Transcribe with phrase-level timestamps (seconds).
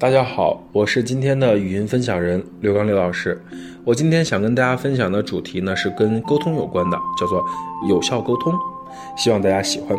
[0.00, 3.38] 大家好，我是今天的语音分享人刘刚刘老师。
[3.84, 7.44] 我今天想跟大家分享的主题呢是跟沟通有关的，叫做
[7.86, 8.50] 有效沟通，
[9.14, 9.94] 希望大家喜欢。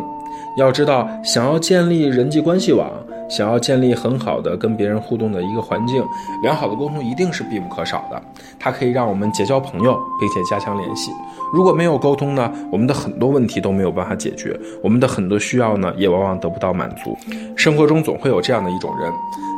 [0.56, 2.90] 要知道，想要建立人际关系网。
[3.28, 6.04] 想要建立很好的跟别人互动的一个环境，
[6.42, 8.20] 良好的沟通一定是必不可少的。
[8.58, 11.10] 它可以让我们结交朋友，并且加强联系。
[11.52, 17.16] 如果没有沟通呢，我们的很多问题都没有办法解决，我们的很多需要呢，也往往得不到满足。
[17.56, 19.12] 生活中总会有这样的一种人，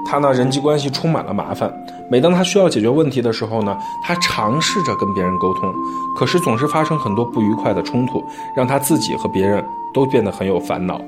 [0.06, 1.72] 他呢人际关系充满了麻烦。
[2.10, 5.72] 每当他需要解决问题的时候呢，他尝试着跟别人沟通，
[6.16, 8.22] 可是总是发生很多不愉快的冲突，
[8.56, 11.00] 让他自己和别人都变得很有烦恼。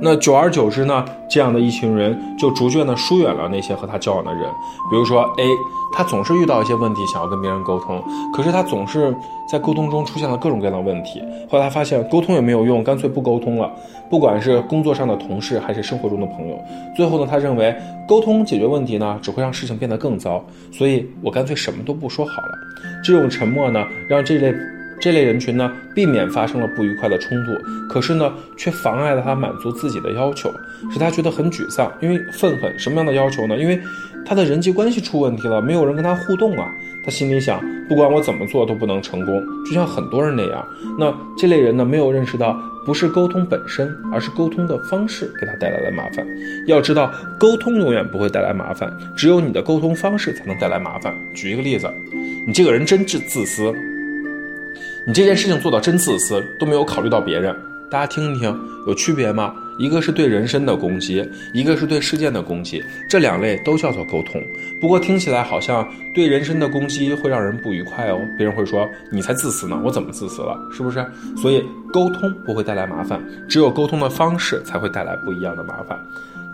[0.00, 4.44] 那久而久之呢，这样的一群人就逐渐的疏远了那些和他交往的人。
[4.90, 5.44] 比如说 A，
[5.92, 8.02] 他总是遇到一些问题，想要跟别人沟通，
[8.32, 9.14] 可是他总是
[9.50, 11.20] 在沟通中出现了各种各样的问题。
[11.50, 13.70] 后来他发现沟通也没有用，干脆不沟通了。
[14.08, 16.56] 不管是工作上的同事，还是生活中的朋友，
[16.96, 17.74] 最后呢，他认为
[18.06, 22.48] 沟通解决问题呢，只会让事情变得更糟，所以我干脆什么都不说好了。
[23.02, 24.54] 这种沉默呢，让这类。
[25.00, 27.52] 这类人群呢，避免发生了不愉快的冲突，
[27.88, 30.52] 可是呢，却妨碍了他满足自己的要求，
[30.92, 32.78] 使他觉得很沮丧，因为愤恨。
[32.78, 33.56] 什么样的要求呢？
[33.56, 33.80] 因为
[34.26, 36.68] 他的人际关系出问题了，没有人跟他互动啊。
[37.04, 40.66] 他心里想，不管我怎么做都不能成功，就像很多人那样。
[40.98, 42.54] 那这类人呢，没有认识到，
[42.84, 46.26] 不是沟通本身，而是沟通的方式给他带来的麻烦。
[46.66, 51.14] 要知道，沟通永远不会带来麻烦，只有你的沟通方式才能带来麻烦。
[51.32, 51.88] 举一个例子，
[52.46, 53.72] 你这个人真自自私。
[55.08, 57.56] 你这件事情做到真自私，都没有考虑到别人。
[57.90, 58.54] 大家听一听，
[58.86, 59.54] 有区别吗？
[59.78, 64.38] 一个是对人身的攻击，一个是对事件的攻击，这两类都叫做沟通。
[64.78, 70.54] 不过听起来好像对人身的攻击会让人不愉快哦，别人会说你才自私呢，我怎么自私了？
[70.70, 71.02] 是不是？
[71.38, 75.98] 所以沟通不会带来麻烦，只有沟通的方式才会带来不一样的麻烦。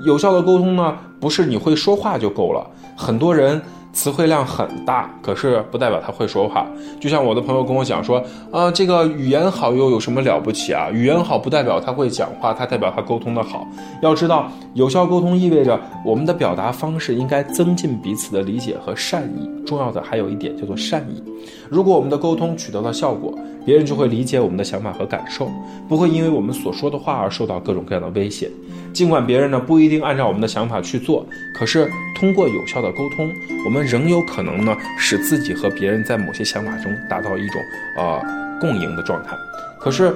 [0.05, 2.65] 有效的沟通呢，不是你会说话就够了，
[2.97, 3.61] 很多人。
[3.95, 6.67] 词汇量很大，可是不代表他会说话。
[7.01, 10.91] 就像我的朋友跟我讲说，啊，这个语言好又有什么了不起啊？
[10.91, 13.67] 语言好不代表他会讲话，他代表他沟通的好。
[14.03, 19.49] 要知道，有效沟通意味着我们的表达方式应该增进彼此的理解和善意。
[19.65, 21.23] 重要的还有一点叫做善意。
[21.71, 23.33] 如果我们的沟通取得了效果，
[23.65, 25.49] 别人就会理解我们的想法和感受，
[25.89, 28.51] 不会因为我们所说的话而受到各种各样的威胁。
[28.93, 31.27] 尽管别人呢不一定按照我们的想法去做，
[31.59, 33.29] 可是通过有效的沟通，
[33.65, 37.63] 我们仍有可能呢使自己和别人在某些想法中达到一种
[37.97, 38.21] 呃
[38.61, 39.37] 共赢的状态。
[39.79, 40.15] 可是，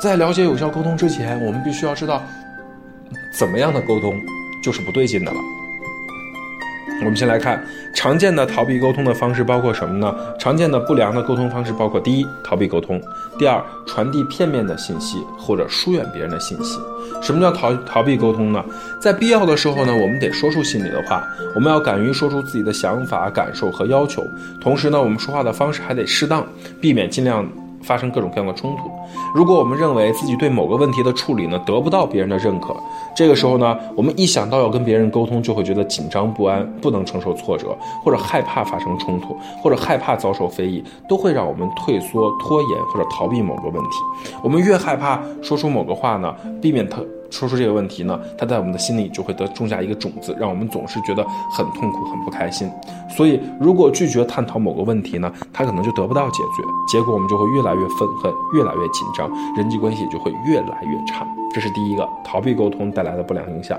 [0.00, 2.22] 在了解有效沟通之前，我们必须要知道，
[3.32, 4.18] 怎么样的沟通
[4.62, 5.38] 就是不对劲的了。
[7.00, 7.64] 我们先来看
[7.94, 10.14] 常见的逃避沟通的方式包括什么呢？
[10.38, 12.98] 常见的不良的沟通方式包括：第一，逃避沟通；
[13.38, 16.78] 第二，传递片面的信息或者疏远别人的信息。
[17.22, 18.64] 什么叫逃逃避沟通呢？
[19.00, 24.26] 在必要的时候呢，我们得说出心里的话，我们要敢于说出自己的想法、感受和要求。
[24.60, 26.46] 同时呢，我们说话的方式还得适当，
[26.80, 27.48] 避免尽量。
[27.82, 28.90] 发生各种各样的冲突。
[29.34, 32.76] 如果我们认为自己对某个问题的处理呢得不到别人的认可，
[33.14, 43.90] 这个时候呢，我们一想到要跟别人沟通，就会觉得紧张不安，不能承受挫折，或者害怕发生冲突，或者害怕遭受非议，都会让我们退缩、拖延或者逃避某个问题。
[44.42, 47.00] 我们越害怕说出某个话呢，避免他。
[47.30, 52.70] 说出这个问题呢，它在我们的心里就会得种下一个种子，让我们总是觉得很痛苦、很不开心。
[53.10, 61.26] 所以，如果拒绝探讨某个问题呢，它可能就得不到解决，结果我们就会越来越愤恨、越来越紧张，人际关系就会越来越差。
[61.52, 63.78] 这是第一个逃避沟通带来的不良影响。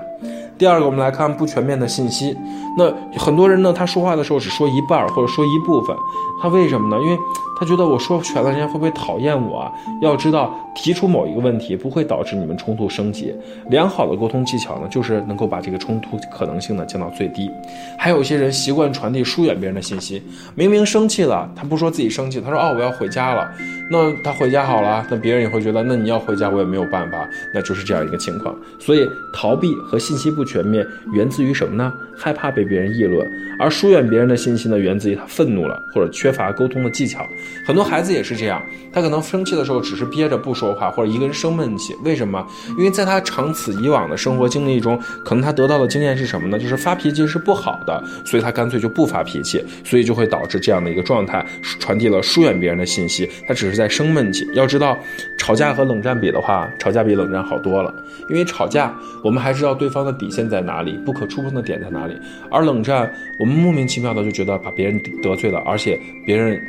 [0.58, 2.36] 第二个，我们来看不全面的信息。
[2.76, 5.96] 那很多人呢，他说话的时候只说一半或者说一部分，
[6.42, 7.02] 他为什么呢？
[7.02, 7.18] 因为
[7.60, 9.72] 他觉得我说全了，人家会不会讨厌我啊？
[10.00, 13.34] 要知道，提出某一个问题不会导致你们冲突升级。
[13.68, 17.50] 良好的沟通技巧呢，就是能够把这个冲突可能性呢降到最低。
[17.98, 20.22] 还有一些人习惯传递疏远别人的信息，
[20.54, 23.52] 明明生气了，他不说自己生气，他说哦我要回家了。
[23.90, 28.54] 那他回家好了，那别人也会觉得那你要回家我也没有办法，那就是这样一个情况。
[28.78, 30.44] 所以逃避和信息不。
[30.50, 31.92] 全面源自于什么呢？
[32.18, 33.24] 害怕被别人议论，
[33.56, 37.24] 而疏远别人的信息呢，源自于他愤怒了，或者缺乏沟通的技巧。
[37.64, 38.60] 很多孩子也是这样，
[38.92, 41.94] 他可能生气的时候只是憋着不说话，或者一个人生闷气。
[42.04, 42.44] 为什么？
[42.76, 46.58] 因为在他长此以往的生活经历中，可能他得到的经验是什么呢？
[46.58, 51.46] 就是发脾气是不好的，所以他干脆就不发脾气，所以就会导致这样的一个状态，
[51.78, 53.30] 传递了疏远别人的信息。
[53.46, 54.46] 他只是在生闷气。
[54.52, 54.98] 要知道，
[55.38, 57.94] 吵架和冷战比的话，吵架比冷战好多了。
[58.28, 58.94] 因为吵架，
[59.24, 60.50] 我们还知道对方的底线。
[60.50, 60.98] 在哪里？
[61.06, 62.18] 不可触碰的点在哪里？
[62.50, 65.96] 而冷战，我们莫名其妙的就觉得把别人得罪了，而且
[66.26, 66.60] 别人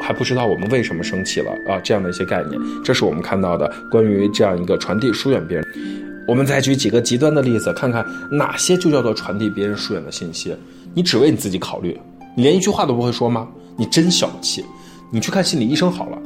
[0.00, 1.80] 还不知道我们为什么生气了啊！
[1.82, 5.66] 这样的一些概念，这是我们看到的关于这样一个传递疏远别人。
[6.28, 10.54] 我们再举几个极端的例子，看看哪些就叫做传递别人疏远的信息。
[10.94, 11.98] 你只为你自己考虑，
[12.36, 13.48] 你连一句话都不会说吗？
[13.76, 14.64] 你真小气！
[15.10, 16.18] 你去看心理医生好了。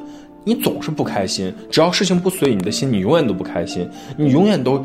[0.44, 4.85] 你总是不开心，只要事情不随你的心，你永远都不开心，你永远都，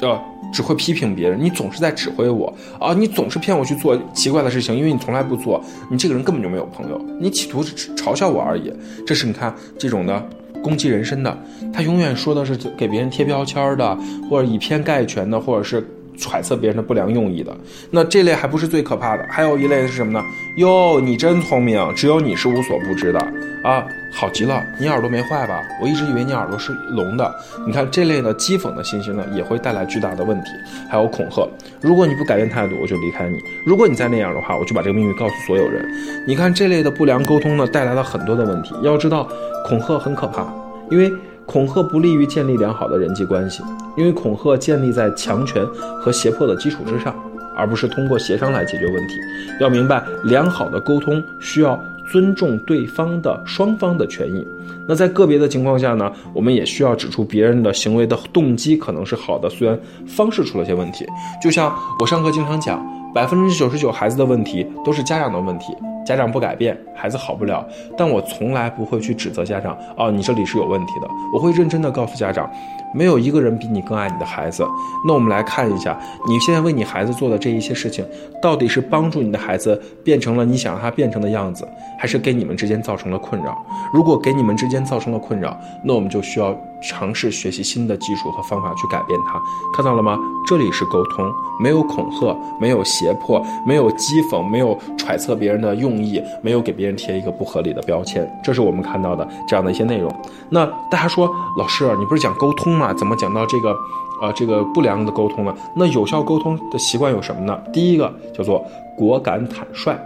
[0.00, 0.18] 呃，
[0.52, 8.72] 只会批评别人，你总是在指挥我啊，你总是骗我去做奇怪的事情，因为你从来不做，你这个人根本就没有朋友，你企图嘲笑我而已。
[9.06, 10.28] 这是你看这种的
[10.62, 11.38] 攻击人身的，
[11.72, 13.98] 他永远说的是给别人贴标签的，
[14.30, 15.86] 或者以偏概全的，或者是。
[16.16, 17.54] 揣测别人的不良用意的，
[17.90, 20.22] 那这类还不是最可怕的，还有一类是什么呢？
[20.56, 23.18] 哟，你真聪明，只有你是无所不知的
[23.62, 23.84] 啊！
[24.12, 25.60] 好极了，你耳朵没坏吧？
[25.82, 27.34] 我一直以为你耳朵是聋的。
[27.66, 30.50] 你看这类的讥讽的信息呢，也会带来巨大的问题。
[30.88, 31.48] 还有恐吓，
[31.80, 35.84] 如果你不改变态度，我就离开你；如果你再那样的话，我就把这个秘密告诉所有人。
[36.28, 38.72] 你看这类的不良沟通呢，带来了很多的问题。
[38.84, 39.28] 要知道，
[39.66, 40.46] 恐吓很可怕，
[40.90, 41.12] 因为。
[41.46, 43.62] 恐吓不利于建立良好的人际关系，
[43.98, 45.62] 因为恐吓建立在强权
[46.00, 47.14] 和胁迫的基础之上，
[47.54, 49.16] 而不是通过协商来解决问题。
[49.60, 51.78] 要明白，良好的沟通需要
[52.10, 54.42] 尊重对方的双方的权益。
[54.88, 61.04] 那在个别的情况下呢，我们也需要指出别人的行为的动机可能是好的，虽然方式出了些问题。
[61.42, 61.70] 就像
[62.00, 62.82] 我上课经常讲，
[63.14, 65.76] 百分之九十九孩子的问题都是家长的问题。
[66.04, 67.66] 家长不改变，孩子好不了。
[67.96, 69.76] 但我从来不会去指责家长。
[69.96, 71.08] 哦，你这里是有问题的。
[71.32, 72.50] 我会认真的告诉家长，
[72.94, 74.64] 没有一个人比你更爱你的孩子。
[75.06, 75.98] 那我们来看一下，
[76.28, 78.04] 你现在为你孩子做的这一些事情，
[78.40, 81.66] 到底是帮助你的孩子变成了你想让他变成的样子，
[81.98, 83.60] 还是给你们之间造成了困扰？
[83.92, 89.40] 如果给你们之间造成了困扰，那我们就需要尝试学习新的技术和方法去改变它。
[89.74, 90.16] 看到了吗？
[90.46, 91.24] 这里是沟通，
[91.58, 95.94] 没有恐吓，没有胁迫，没有讥讽，没有揣测别人的用。
[96.04, 100.14] 意没有给别人贴一个不合理的标签，这是我们看到的这样的一些内容。
[100.50, 101.26] 那大家说，
[101.56, 102.83] 老师，你不是讲沟通吗？
[102.84, 103.76] 啊怎么讲到这个，
[104.20, 105.54] 呃，这个不良的沟通呢？
[105.76, 107.58] 那有效沟通的习惯有什么呢？
[107.72, 108.64] 第一个叫做
[108.96, 109.96] 果敢坦率，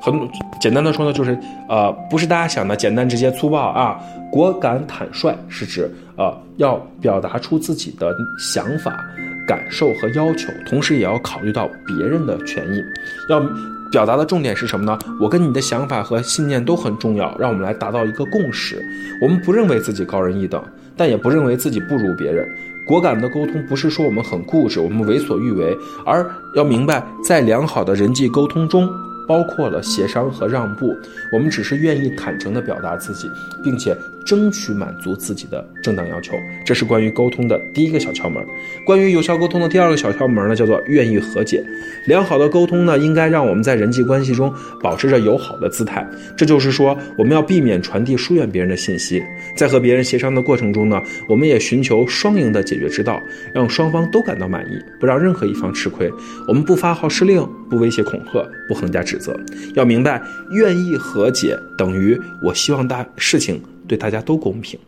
[0.00, 0.28] 很
[0.60, 1.38] 简单的说呢，就是
[1.68, 3.98] 呃，不是大家想的简单直接粗暴啊。
[4.30, 9.04] 果敢坦率是指呃，要表达出自己的想法、
[9.46, 12.82] 感受和要求，同时也要考虑到别人的权益，
[13.28, 13.42] 要。
[13.90, 14.96] 表达的重点是什么呢？
[15.20, 18.80] 我跟你的想法和信念都很重要，让我们来达到一个共识。
[19.20, 20.62] 我们不认为自己高人一等，
[20.96, 22.48] 但也不认为自己不如别人。
[22.86, 28.88] 果敢的沟通不是说我们很固执，我们为所欲为，而要明白，在良好的人际沟通中。
[29.30, 30.92] 包括了协商和让步，
[31.32, 33.30] 我们只是愿意坦诚地表达自己，
[33.62, 33.96] 并且
[34.26, 36.34] 争取满足自己的正当要求。
[36.66, 38.44] 这是关于沟通的第一个小窍门。
[38.84, 41.64] 关于有效沟通的第二个小窍门呢，叫做愿意和解。
[42.08, 46.04] 良好的沟通呢，应该让我们在人际关系中保持着友好的姿态。
[46.36, 49.22] 这就是说，我们要避免传递疏远别人的信息。
[49.54, 53.22] 在和别人协商的过程中呢，我们也寻求双赢的解决之道，
[53.54, 56.10] 让双方都感到满意，不让任何一方吃亏。
[56.48, 59.16] 我们不发号施令，不威胁恐吓，不横加指。
[59.18, 59.38] 责
[59.74, 60.20] 要明白，
[60.50, 64.78] 愿意和解等于我希望大事情对大家都公平。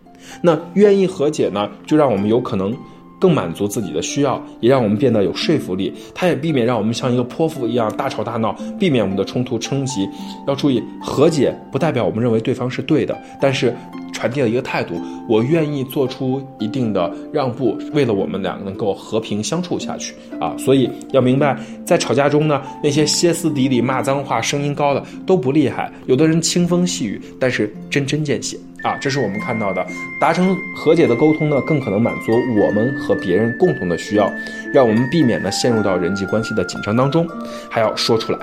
[0.43, 2.76] 那愿意和解呢，就让我们有可能
[3.20, 5.93] 更满足自己的需要，也让我们变得有说服力。
[6.14, 10.08] 它也避免让我们像一个泼妇一样大吵大闹，避免我们的冲突升级。
[10.49, 13.75] 要注意，和解不代表我们认为对方是对的，但是。
[14.23, 14.95] 传递了一个态度，
[15.29, 20.55] 我愿意做出一定的让步，为了我们两个能够和平相处下去啊！
[20.57, 28.97] 所以要明白，在吵架中呢，那些歇斯底里、骂脏话、声音高的都不厉害，有的人轻风细雨，但是针针见血啊！
[29.00, 29.85] 这是我们看到的，
[30.21, 34.31] 达成和解的沟通呢，更可能满足我们和别人共同的需要，
[34.73, 37.26] 让我们避免呢陷入到人际关系的紧张当中，
[37.69, 38.38] 还要说出来。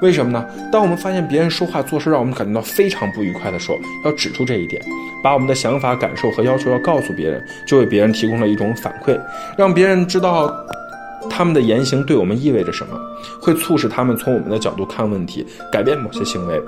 [0.00, 0.44] 为什么呢？
[0.70, 4.82] 当我们发现别人说话做事让我们感觉到非常不愉快的时候，要指出这一点，
[5.22, 9.18] 把我们的想法、感受和要求要告诉别人，就为别人提供了一种反馈，
[9.56, 10.52] 让别人知道
[11.30, 13.00] 他们的言行对我们意味着什么，
[13.40, 16.60] 会促使他们从我们的角度看问题，改变某些行为，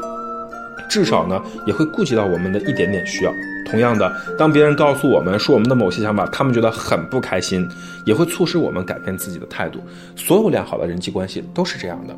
[0.88, 3.32] 至少呢也会顾及到我们的一点点需要。
[3.68, 7.68] 同样的，当别人告诉我们说我们的某些想法，他们觉得很不开心，
[8.04, 9.80] 也会促使我们改变自己的态度。
[10.14, 12.16] 所有良好的人际关系都是这样的。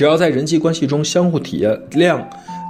[0.00, 2.18] 只要在人际关系中相互体谅，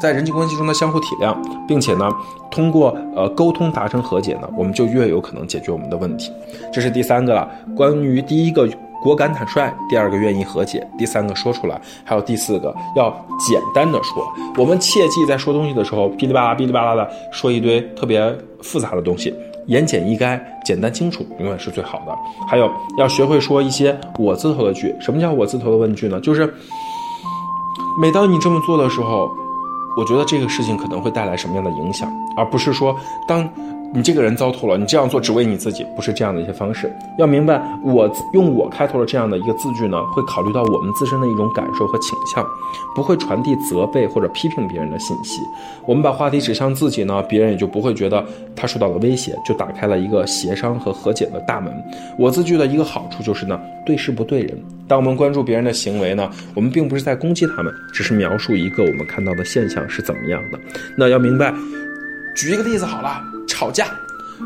[0.03, 1.33] 在人际关系中的相互体谅，
[1.65, 2.11] 并且呢，
[2.51, 6.33] 通过呃沟通达成和解呢，我们就越有可能解决我们的问题。
[6.73, 7.49] 这是第三个了。
[7.77, 8.69] 关于第一个
[9.01, 14.29] 果敢坦率，第二个愿意和解，第三个说出来，还有第四个要简单的说。
[14.57, 19.33] 我们切记在说东西的时候，噼里啪啦、噼里啪啦的说一堆特别复杂的东西，
[19.67, 22.19] 言简意赅，简单清楚，永远是最好的。
[22.49, 22.69] 还有
[22.99, 24.93] 要学会说一些我字头的句。
[24.99, 26.19] 什么叫我字头的问句呢？
[26.19, 26.53] 就是。
[28.01, 29.31] 每当你这么做的时候，
[29.95, 32.97] 我觉得这个事情可能会带来什么样的影响，而不是说
[33.29, 33.47] 当
[33.93, 36.91] 你这个人糟透了，你这样做只为你自己，不是这样的一些方式。
[37.19, 42.47] 要明白，我用我开头的这样的一个字句呢，会考虑到我们自身的一种感受和倾向，
[42.95, 45.43] 不会传递责备或者批评别人的信息。
[45.87, 51.75] 我们把话题指向自己呢，别人也就不会觉得他受到了威胁，就打开了一个协商和和解的大门。
[52.17, 54.57] 我字句的一个好处就是呢，对事不对人。
[54.87, 60.61] 当我们关注别人的行为呢，我们并不是在攻击他们，只是描述一个我们看到的现象是怎么样的。
[60.97, 61.53] 那要明白，
[62.37, 63.21] 举一个例子好了。
[63.51, 63.89] 吵架，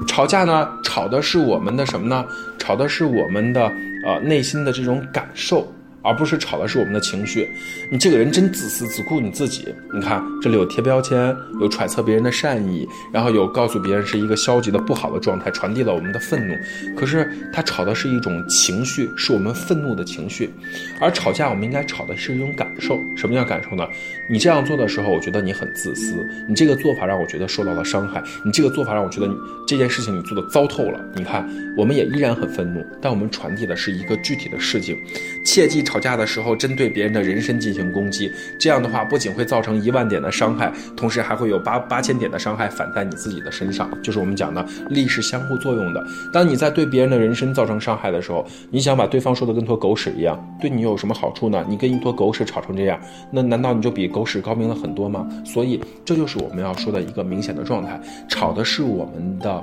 [0.08, 2.25] 吵架呢，吵的是我们的什么呢？
[2.58, 3.70] 吵的是我们的
[4.06, 5.70] 呃内心的这种感受。
[6.04, 7.49] 而不是吵的是我们的情绪，
[7.90, 9.75] 你这个人真自私，只顾你自己。
[9.92, 16.54] 你看这里有贴标签，有揣测别人的善意，然后有告诉别人是一个消极的不好的状态，传递了我们的愤怒。
[16.94, 20.50] 可是他吵的是一种情绪，是我们愤怒的情绪。
[21.00, 23.00] 而吵架我们应该吵的是一种感受。
[23.16, 23.88] 什么叫感受呢？
[24.28, 26.14] 你这样做的时候，我觉得你很自私，
[26.46, 29.34] 你这个做法让我觉得受到了伤害，你这个做法让我觉得你
[29.66, 31.00] 这件事情你做的糟透了。
[31.14, 34.99] 你看，我们也依然很愤怒，但我们传递的是一个具体的事情，
[35.46, 35.82] 切记。
[35.94, 43.88] 吵架的时候，针对别人的人身进行攻击，这样的话不仅会造成一万点的伤害，同时还会有八八千点的伤害反在你自己的身上。
[44.02, 46.04] 就是我们讲的力是相互作用的。
[46.32, 51.64] 当你在对别人的人身造成伤害的时候，你想把对方说的跟坨狗屎一样，对你有什么好处呢？
[51.68, 52.98] 你跟一坨狗屎吵成这样，
[53.30, 55.28] 那难道你就比狗屎高明了很多吗？
[55.44, 59.62] 所以这就是我们要说的一个明显的状态，吵的是我们的。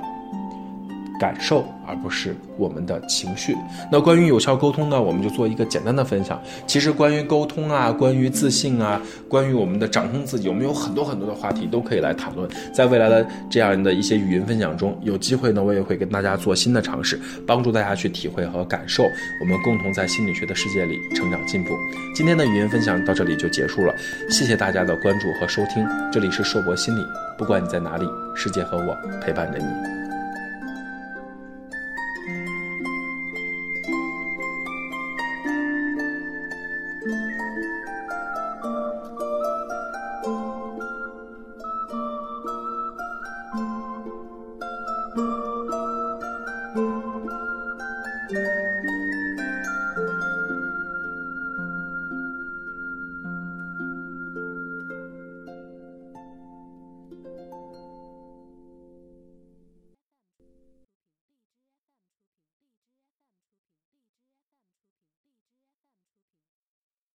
[1.22, 3.56] 感受，而不是我们的情绪。
[3.92, 6.42] 那关于有效沟通呢，我们就做一个简单的分享。
[6.66, 12.50] 其实关于沟通啊，关于自信啊，关于我们的掌控自己，我们有很多很多的话题都可以来谈论。
[12.74, 19.04] 在未来的这样的一些语音分享中，有机会呢，我也会跟大家做新的尝试，帮助大家去体会和感受，
[19.40, 21.70] 我们共同在心理学的世界里成长进步。
[22.16, 23.94] 今天的语音分享到这里就结束了，
[24.28, 25.86] 谢谢大家的关注和收听。
[26.10, 27.04] 这里是硕博心理，
[27.38, 30.01] 不管你在哪里，世界和我陪伴着你。